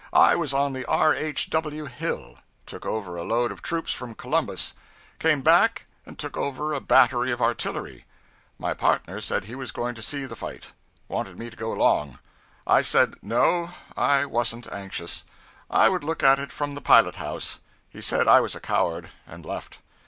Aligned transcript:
I 0.13 0.33
was 0.35 0.51
on 0.51 0.73
the 0.73 0.83
'R. 0.87 1.13
H. 1.13 1.47
W. 1.51 1.85
Hill.' 1.85 2.39
Took 2.65 2.87
over 2.87 3.17
a 3.17 3.23
load 3.23 3.51
of 3.51 3.61
troops 3.61 3.91
from 3.93 4.15
Columbus. 4.15 4.73
Came 5.19 5.43
back, 5.43 5.85
and 6.07 6.17
took 6.17 6.35
over 6.35 6.73
a 6.73 6.79
battery 6.79 7.31
of 7.31 7.39
artillery. 7.39 8.05
My 8.57 8.73
partner 8.73 9.21
said 9.21 9.45
he 9.45 9.53
was 9.53 9.71
going 9.71 9.93
to 9.93 10.01
see 10.01 10.25
the 10.25 10.35
fight; 10.35 10.73
wanted 11.07 11.37
me 11.37 11.51
to 11.51 11.55
go 11.55 11.71
along. 11.71 12.17
I 12.65 12.81
said, 12.81 13.13
no, 13.21 13.69
I 13.95 14.25
wasn't 14.25 14.73
anxious, 14.73 15.23
I 15.69 15.87
would 15.87 16.03
look 16.03 16.23
at 16.23 16.39
it 16.39 16.51
from 16.51 16.73
the 16.73 16.81
pilot 16.81 17.17
house. 17.17 17.59
He 17.87 18.01
said 18.01 18.27
I 18.27 18.39
was 18.39 18.55
a 18.55 18.59
coward, 18.59 19.11
and 19.27 19.45
left. 19.45 19.77